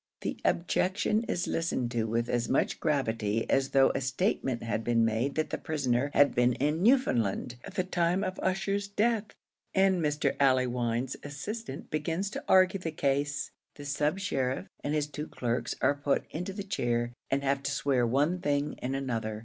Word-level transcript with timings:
The 0.21 0.39
objection 0.43 1.25
is 1.25 1.45
listened 1.45 1.91
to 1.91 2.05
with 2.05 2.27
as 2.27 2.49
much 2.49 2.79
gravity 2.79 3.47
as 3.47 3.69
though 3.69 3.91
a 3.91 4.01
statement 4.01 4.63
had 4.63 4.83
been 4.83 5.05
made 5.05 5.35
that 5.35 5.51
the 5.51 5.59
prisoner 5.59 6.09
had 6.15 6.33
been 6.33 6.53
in 6.53 6.81
Newfoundland 6.81 7.57
at 7.63 7.75
the 7.75 7.83
time 7.83 8.23
of 8.23 8.39
Ussher's 8.39 8.87
death, 8.87 9.25
and 9.75 10.01
Mr. 10.01 10.35
Allewinde's 10.39 11.17
assistant 11.21 11.91
begins 11.91 12.31
to 12.31 12.43
argue 12.47 12.79
the 12.79 12.89
case. 12.91 13.51
The 13.75 13.85
sub 13.85 14.17
sheriff 14.17 14.65
and 14.83 14.95
his 14.95 15.05
two 15.05 15.27
clerks 15.27 15.75
are 15.81 15.93
put 15.93 16.25
into 16.31 16.51
the 16.51 16.63
chair, 16.63 17.13
and 17.29 17.43
have 17.43 17.61
to 17.61 17.71
swear 17.71 18.03
one 18.07 18.39
thing 18.39 18.79
and 18.79 18.95
another. 18.95 19.39